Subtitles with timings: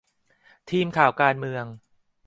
[0.69, 1.65] ทีมข่าวการเมือง